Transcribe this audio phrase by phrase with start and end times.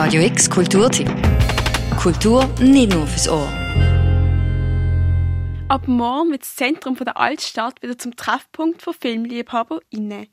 [0.00, 1.10] Radio X Kulturtipp.
[2.00, 3.48] Kultur nicht nur fürs Ohr.
[5.66, 10.28] Ab morgen wird das Zentrum der Altstadt wieder zum Treffpunkt für Filmliebhaber inne.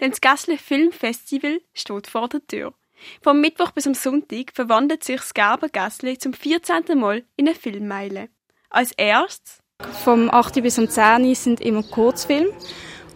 [0.00, 2.74] Denn das Gässle Filmfestival steht vor der Tür.
[3.22, 6.98] Vom Mittwoch bis am Sonntag verwandelt sich das Gerbergässle zum 14.
[6.98, 8.30] Mal in eine Filmmeile.
[8.68, 9.60] Als erstes
[10.02, 10.60] vom 8.
[10.60, 11.32] bis am 10.
[11.36, 12.50] sind immer Kurzfilme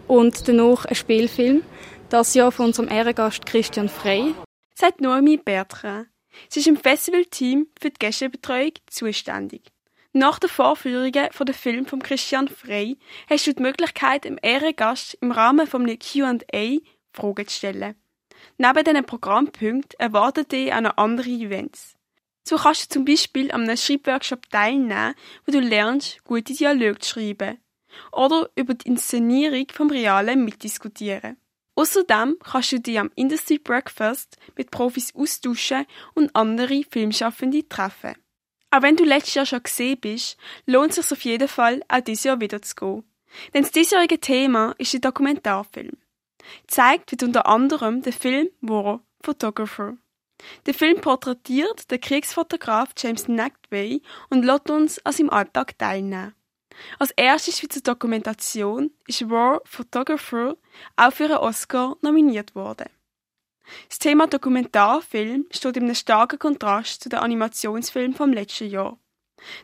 [0.07, 1.61] und danach ein Spielfilm.
[2.07, 4.33] Das Jahr von unserem Ehrengast Christian Frey.
[4.79, 6.07] Sagt Noemi Bertrand.
[6.47, 9.73] Sie ist im Festivalteam für die Gästebetreuung zuständig.
[10.13, 12.97] Nach den Vorführungen von dem Film von Christian Frey
[13.29, 16.77] hast du die Möglichkeit, im Ehrengast im Rahmen von Q&A
[17.11, 17.95] Fragen zu stellen.
[18.57, 21.97] Neben diesen Programmpunkten erwarten dich auch noch andere Events.
[22.47, 25.13] So kannst du zum Beispiel an einem Schreibworkshop teilnehmen,
[25.45, 27.57] wo du lernst, gute Dialoge zu schreiben.
[28.13, 31.35] Oder über die Inszenierung vom Realen mitdiskutieren.
[31.79, 38.15] Außerdem kannst du dich am Industry Breakfast mit Profis austauschen und andere Filmschaffende treffen.
[38.69, 42.01] Auch wenn du letztes Jahr schon gesehen bist, lohnt es sich auf jeden Fall, auch
[42.01, 43.03] dieses Jahr wieder zu gehen.
[43.53, 45.95] Denn das diesjährige Thema ist der Dokumentarfilm.
[46.67, 49.95] Zeigt wird unter anderem der Film War Photographer.
[50.65, 56.35] Der Film porträtiert den Kriegsfotograf James Nagtway und lässt uns an seinem Alltag teilnehmen.
[56.97, 60.55] Als erste Schweizer Dokumentation ist War Photographer
[60.95, 62.87] auch für einen Oscar nominiert worden.
[63.87, 68.97] Das Thema Dokumentarfilm steht in einem starken Kontrast zu den Animationsfilmen vom letzten Jahr.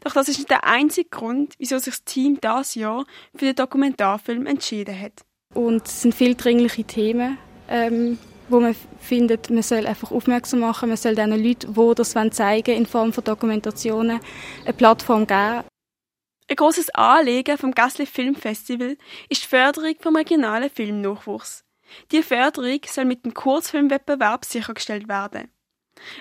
[0.02, 3.56] Doch das ist nicht der einzige Grund, wieso sich das Team das Jahr für den
[3.56, 5.26] Dokumentarfilm entschieden hat.
[5.54, 10.90] Und es sind viele dringliche Themen, ähm, wo man findet, man soll einfach aufmerksam machen,
[10.90, 14.20] man soll den Leuten, die das zeigen in Form von Dokumentationen,
[14.64, 15.64] eine Plattform geben.
[16.48, 18.98] Ein großes Anliegen vom Gassli Filmfestival
[19.30, 21.66] ist die Förderung vom regionalen Filmnachwuchs.
[22.12, 25.50] Die Förderung soll mit dem Kurzfilmwettbewerb sichergestellt werden.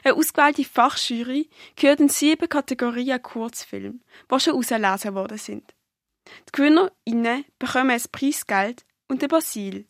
[0.03, 5.75] Eine ausgewählte Fachjury gehört in sieben Kategorien Kurzfilm, die schon ausgelesen worden sind.
[6.27, 9.87] Die GewinnerInnen bekommen ein Preisgeld und den Basil,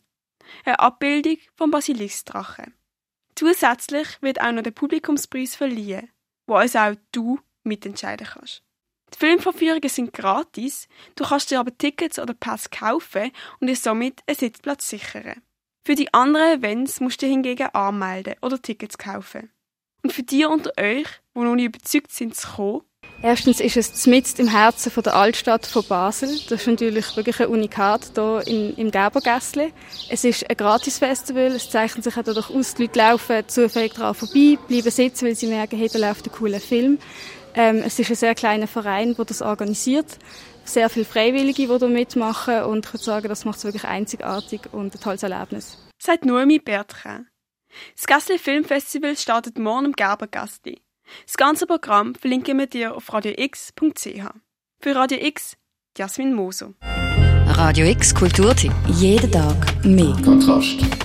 [0.65, 2.73] eine Abbildung vom Basilisdrache.
[3.35, 6.09] Zusätzlich wird auch noch der Publikumspreis verliehen,
[6.47, 8.63] wo also auch du mitentscheiden kannst.
[9.15, 13.31] Die Filmvorführungen sind gratis, du kannst dir aber Tickets oder Pass kaufen
[13.61, 15.41] und dir somit einen Sitzplatz sichern.
[15.85, 19.51] Für die anderen Events musst du hingegen anmelden oder Tickets kaufen.
[20.03, 22.81] Und für die unter euch, die noch nicht überzeugt sind zu kommen,
[23.21, 26.29] Erstens ist es mitten im Herzen von der Altstadt von Basel.
[26.49, 29.73] Das ist natürlich wirklich ein Unikat hier in, im Gebergässli.
[30.09, 31.47] Es ist ein Gratis-Festival.
[31.47, 35.35] Es zeichnet sich auch dadurch aus, die Leute laufen zufällig daran vorbei, bleiben sitzen, weil
[35.35, 36.99] sie merken, hey, da läuft ein cooler Film.
[37.55, 40.17] Ähm, es ist ein sehr kleiner Verein, der das organisiert.
[40.65, 44.61] Sehr viele Freiwillige, die da mitmachen und ich würde sagen, das macht es wirklich einzigartig
[44.71, 45.77] und ein tolles Erlebnis.
[46.01, 47.27] Sagt Noemi Bertrand.
[47.95, 50.81] Das Gassli Filmfestival startet morgen im Gerbergastli.
[51.25, 54.23] Das ganze Programm verlinken wir dir auf radiox.ch.
[54.81, 55.55] Für Radio X,
[55.97, 56.73] Jasmin Moser.
[57.47, 58.73] Radio X Kulturtipp.
[58.87, 60.15] Jeden Tag mehr.
[60.23, 61.04] Kontrast.